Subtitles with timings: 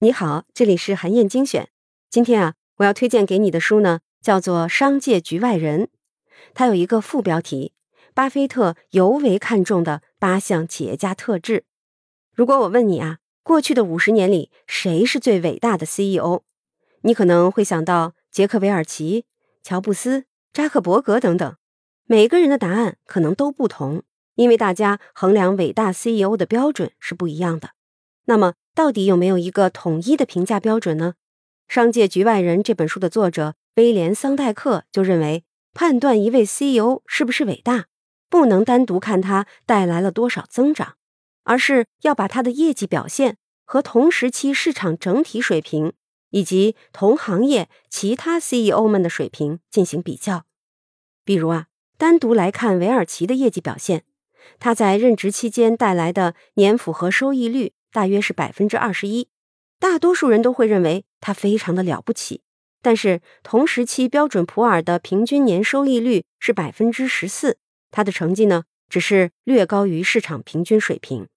[0.00, 1.70] 你好，这里是韩燕精选。
[2.10, 5.84] 今天啊，我要推荐给你的书呢，叫做《商界局外人》，
[6.52, 7.72] 它有一个副标题：
[8.12, 11.64] 巴菲特尤为看重的八项企业家特质。
[12.34, 16.42] 如果我问你啊，过去的五十年里，谁是最伟大的 CEO？
[17.00, 19.24] 你可能会想到杰克韦尔奇、
[19.62, 21.56] 乔布斯、扎克伯格等等。
[22.04, 24.02] 每个人的答案可能都不同，
[24.34, 27.70] 因为大家衡量伟大 CEO 的标准是不一样的。
[28.26, 31.14] 那么，到底有没有一个统一的评价标准呢？
[31.74, 37.86] 《商界局外人》这本书的作者威廉·桑代克就认为，判断一位 CEO 是不是伟大，
[38.28, 40.96] 不能单独看他带来了多少增长，
[41.44, 45.92] 而是要把他的业绩表现和同时期市场整体水平
[46.30, 50.44] 以及同行业其他 CEO 们的水平进行比较。
[51.24, 51.66] 比如啊，
[51.96, 54.04] 单独来看韦尔奇的业绩表现，
[54.58, 57.72] 他在任职期间带来的年复合收益率。
[57.94, 59.28] 大约是百分之二十一，
[59.78, 62.42] 大多数人都会认为他非常的了不起。
[62.82, 67.56] 但是同时期标准普尔的平均年收益率是百分之十四，
[67.92, 71.28] 他的成绩呢只是略高于市场平均水平。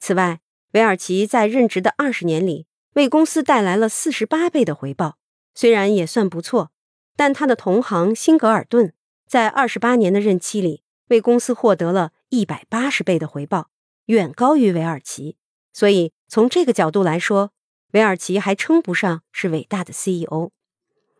[0.00, 0.40] 此外，
[0.72, 5.16] 韦尔奇在任职的二十年里，为公司带来了四十八倍的回报，
[5.54, 6.72] 虽然也算不错，
[7.16, 8.92] 但他的同行辛格尔顿
[9.26, 13.68] 在二十八年的任期里，为公司获得了一百八十倍的回报，
[14.06, 15.36] 远高于韦尔奇。
[15.70, 17.52] 所以，从这个角度来说，
[17.92, 20.48] 韦尔奇还称不上是伟大的 CEO。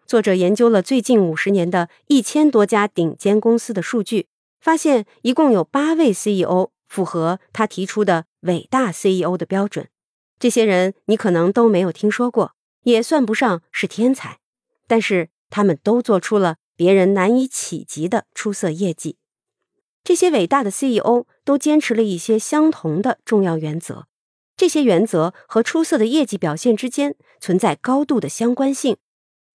[0.07, 9.91] 作者研究了最近五十年的一千多家顶尖公司的数据，发现一共有八位 CEO 符合他提出的伟大 CEO 的标准。
[10.39, 12.53] 这些人你可能都没有听说过，
[12.85, 14.39] 也算不上是天才，
[14.87, 19.19] 但是他们都做出了别人难以企及的出色业绩。
[20.05, 24.07] 这些伟大的 CEO 都坚持了一些相同的重要原则。
[24.57, 28.97] 这些原则和出色的业绩表现之间存在高度的相关性，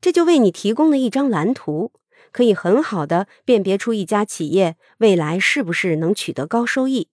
[0.02, 1.92] 这就为你提供了一张蓝图，
[2.32, 7.10] 可以很好的辨别出一家企业未来是不是能取得高收益。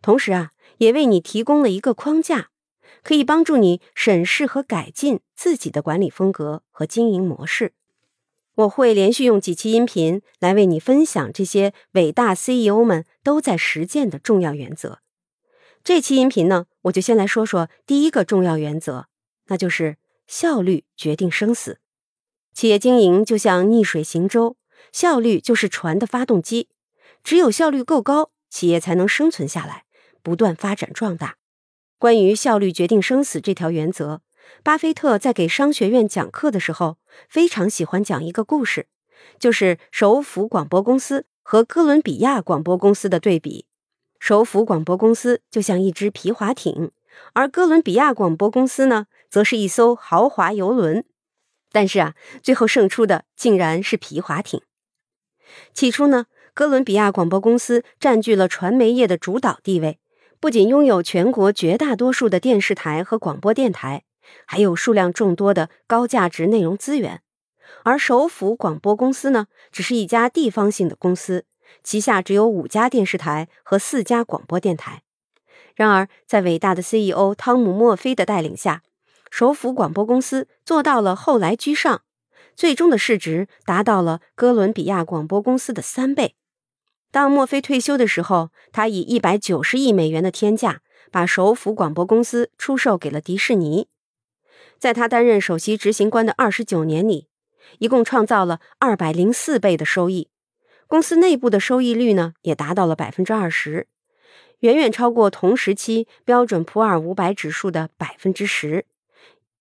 [0.00, 2.50] 同时啊，也为你提供了一个框架，
[3.02, 7.72] 可以帮助你审视和改进自己的管理风格和经营模式。
[8.58, 14.98] 我会连续用几期音频来为你分享这些伟大 CEO 们都在实践的重要原则。
[15.84, 19.06] 这期音频呢，我就先来说说第一个重要原则，
[19.46, 19.96] 那就是
[20.26, 21.78] 效率决定生死。
[22.52, 24.56] 企业经营就像逆水行舟，
[24.90, 26.68] 效率就是船的发动机。
[27.22, 29.84] 只有效率够高，企业才能生存下来，
[30.20, 31.36] 不断发展壮大。
[31.96, 34.22] 关于效率决定生死这条原则，
[34.62, 36.98] 巴菲特在给商学院讲课的时候，
[37.28, 38.86] 非常喜欢讲一个故事，
[39.38, 43.66] 就是首府广播公司和哥伦比亚广播公司的对比。
[44.18, 46.90] 首府广播公司就像一只皮划艇，
[47.34, 51.04] 而哥伦比亚广播公司呢，则是一艘豪华游轮。
[51.70, 54.62] 但是啊，最后胜出的竟然是皮划艇。
[55.72, 60.00] 起初呢，哥伦比亚广播公司占据了传媒业的主导地位，
[60.40, 64.02] 不仅拥有全国绝大多数的电视台和广播电台，
[64.46, 67.22] 还有数量众多的高价值内容资源。
[67.84, 71.44] 而首府广播公司呢，只是一家地方性的公司。
[71.84, 75.02] 旗下只有五家电视台和四家广播电台。
[75.74, 78.82] 然而，在伟大的 CEO 汤姆·墨菲的带领下，
[79.30, 82.02] 首府广播公司做到了后来居上，
[82.56, 86.34] 最终的市值达到了哥伦比亚广播公司的三倍。
[87.10, 90.80] 当墨菲退休的时候，他以一百九十亿美元的天价
[91.12, 93.88] 把首府广播公司出售给了迪士尼。
[94.78, 97.26] 在他担任首席执行官的二十九年里，
[97.78, 100.28] 一共创造了二百零四倍的收益。
[100.86, 103.88] 公司内部的收益率呢，也达到了百分之二十，
[104.60, 108.86] 远远超过同时期标准普尔五百指数的百分之十，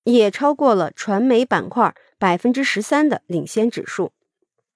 [0.04, 4.14] 也超过了传媒板块百分之十三的领先指数。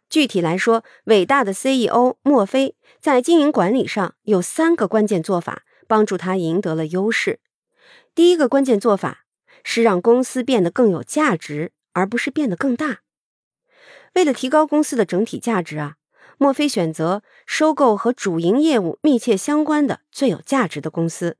[0.09, 7.39] 具体来说，伟大的 CEO 墨菲在经营管理上有三个关键做法，帮助他赢得了优势。
[8.13, 9.20] 第一个关键做法
[9.63, 12.99] 是让公司变得更有价值，而不是变得更大。
[14.13, 15.95] 为了提高公司的整体价值啊。
[16.37, 21.37] 墨菲选择收购和主营业务密切相关的最有价值的公司。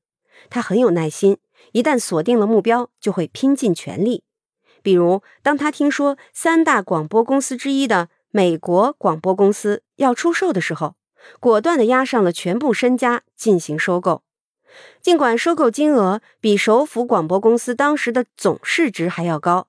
[0.52, 1.40] 他很有耐心，
[1.72, 4.24] 一旦锁定了目标，就会拼尽全力。
[4.84, 10.94] 比如，当他听说三大广播公司之一的美国广播公司要出售的时候，
[11.40, 14.22] 果断地押上了全部身家进行收购。
[15.02, 19.68] 尽管收购金额比首府广播公司当时的总市值还要高，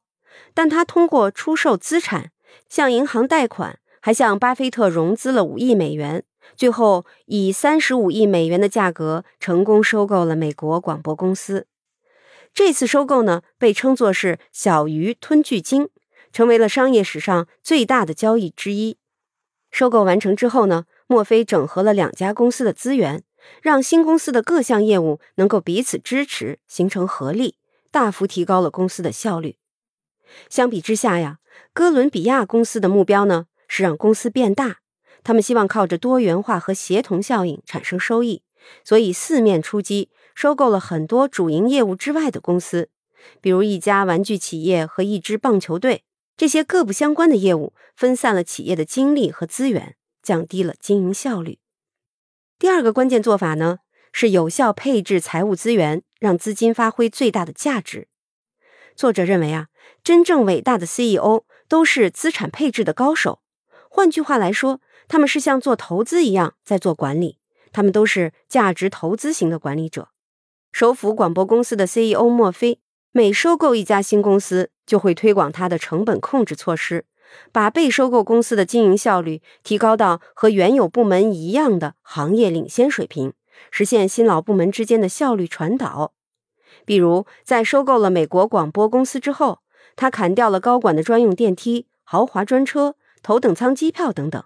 [0.55, 2.31] 但他通过出售资产
[2.69, 3.79] 向银行贷款。
[4.05, 6.25] 还向巴菲特融资了五亿美元，
[6.57, 11.69] 最后以三十五亿美元的价格成功收购了美国广播公司。
[12.53, 15.89] 这次收购呢，被称作是“小鱼吞巨鲸”，
[16.35, 18.97] 成为了商业史上最大的交易之一。
[19.71, 23.23] 收购完成之后呢，墨菲整合了两家公司的资源，
[23.61, 27.57] 让新公司的各项业务能够彼此支持，形成合力，
[27.91, 29.57] 大幅提高了公司的效率。
[30.49, 31.39] 相比之下呀，
[31.73, 34.79] 哥伦比亚公司的目标呢是让公司变大，
[35.23, 38.43] 他们希望靠着多元化和协同效应产生收益，
[38.85, 42.89] 所以四面出击，收购了很多主营业务之外的公司，
[43.41, 46.05] 比如一家玩具企业和一支棒球队。
[46.35, 51.59] 这些各不相关的业务分散了企业的精力和资源，降低了经营效率。
[52.63, 53.81] 第二个关键做法呢，
[54.13, 58.07] 是有效配置财务资源，让资金发挥最大的价值。
[58.95, 59.67] 作者认为啊，
[60.05, 63.41] 真正伟大的 CEO 都是资产配置的高手。
[63.91, 67.41] 换句话来说，他们是像做投资一样在做管理，
[67.73, 70.11] 他们都是价值投资型的管理者。
[70.71, 72.79] 首府广播公司的 CEO 墨菲。
[73.11, 77.07] 每收购一家新公司，就会推广它的成本控制措施，
[77.51, 83.33] 把被收购公司的经营效率提高到和原有部门一样的行业领先水平，
[83.71, 86.13] 实现新老部门之间的效率传导。
[86.85, 89.61] 比如，在收购了美国广播公司之后，
[89.95, 94.43] 他砍掉了高管的专用电梯、豪华专车、头等舱机票等等，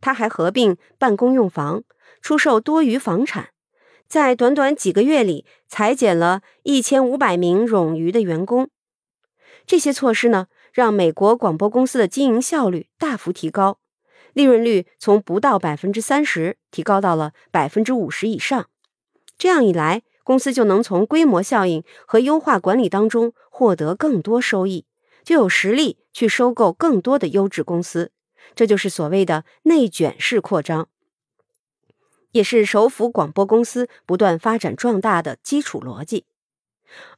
[0.00, 1.82] 他还合并办公用房，
[2.20, 3.48] 出售多余房产。
[4.06, 8.68] 在短短几个月里，裁减了一千五百名冗余的员工。
[9.66, 13.78] 这些措施呢，让美国广播公司的经营效率大幅提高，
[14.32, 18.68] 利润率从不到百分之三十提高到了百分之五十以上。
[19.38, 24.84] 这样一来，公司就能从规模效应和优化管理当中获得更多收益，
[25.24, 28.12] 就有实力去收购更多的优质公司。
[28.54, 30.88] 这就是所谓的内卷式扩张。
[32.32, 36.24] 也是首府广播公司不断发展壮大的基础逻辑，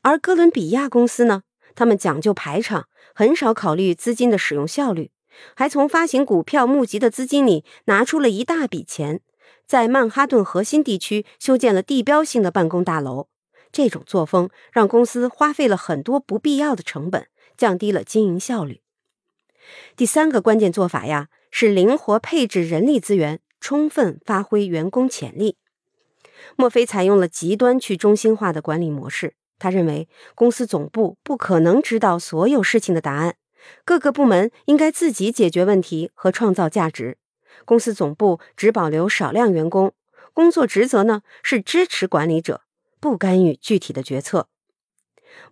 [0.02, 1.42] 而哥伦比亚公司呢，
[1.74, 5.10] 他们讲究排场，很少考虑资金的使用效率，
[5.54, 9.20] 还从发行股票募集的资金里拿出了一大笔钱，
[9.66, 13.28] 在曼哈顿核心地区修建了地标性的办公大楼。
[13.72, 17.26] 这种作风让公司花费了很多不必要的成本，
[17.56, 18.80] 降低了经营效率。
[19.96, 23.40] 第三个关键做法呀，是灵活配置人力资源。
[23.60, 25.56] 充分发挥员工潜力。
[26.54, 29.36] 墨菲采用了极端去中心化的管理模式。
[29.58, 33.36] 他认为，公司总部不可能知道所有事情的答案，
[33.84, 37.18] 各个部门应该自己解决问题和创造价值。
[37.64, 39.92] 公司总部只保留少量员工，
[40.32, 42.62] 工作职责呢是支持管理者，
[43.00, 44.48] 不干预具体的决策。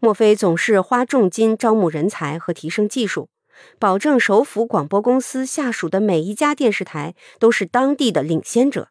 [0.00, 3.30] 墨菲总是花重金招募人才和提升技术。
[3.78, 8.88] 保证首府广播公司下属的每一家电视台都是当地的领先者。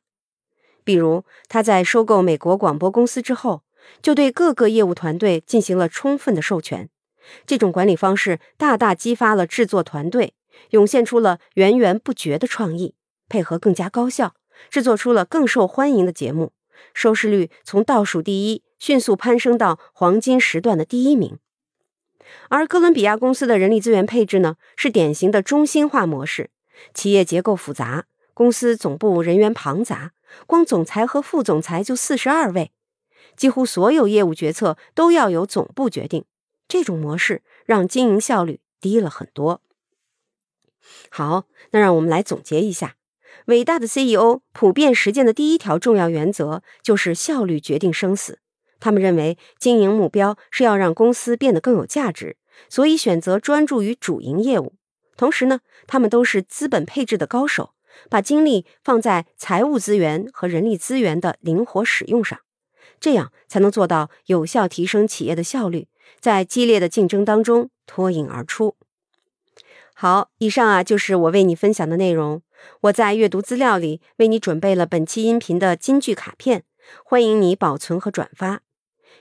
[0.84, 3.64] 比如，他在收购美国广播公司之后，
[4.02, 6.90] 就对各个业务团队进行了充分的授权。
[7.46, 10.34] 这种管理方式大大激发了制作团队，
[10.72, 12.96] 涌现出了源源不绝的创意，
[13.30, 14.34] 配合更加高效，
[14.70, 16.52] 制作出了更受欢迎的节目，
[16.94, 21.38] 收视率从倒数第一迅速攀升到黄金时段的第一名。
[22.50, 26.50] 而哥伦比亚公司的人力资源配置呢，是典型的中心化模式，
[26.94, 30.12] 企业结构复杂，公司总部人员庞杂，
[30.48, 32.72] 光总裁和副总裁就四十二位，
[33.36, 36.26] 几乎所有业务决策都要由总部决定。
[36.68, 39.62] 这种模式让经营效率低了很多。
[41.10, 42.96] 好，那让我们来总结一下，
[43.46, 48.40] 伟大的 CEO 普遍实践的第一条重要原则就是效率决定生死。
[48.80, 54.74] 他们认为经营目标是要让公司变得更有价值，所以选择专注于主营业务。
[55.16, 57.74] 同时呢，他们都是资本配置的高手，
[58.10, 62.40] 把精力放在财务资源和人力资源的灵活使用上，
[63.02, 65.90] 这样才能做到有效提升企业的效率，
[66.22, 68.76] 在激烈的竞争当中脱颖而出。
[69.94, 72.42] 好，以上啊就是我为你分享的内容。
[72.82, 76.64] 我在阅读资料里为你准备了本期音频的金句卡片，
[77.04, 78.62] 欢迎你保存和转发。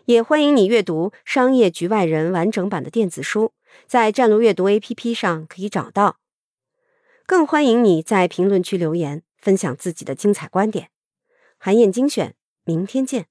[0.04, 3.52] 也欢迎你阅读《商业局外人》完整版的电子书，
[3.86, 6.18] 在战路阅读 APP 上可以找到。
[7.26, 10.90] 更欢迎你在评论区留言，分享自己的精彩观点。
[11.58, 12.34] 韩燕精选，
[12.64, 13.29] 明天见。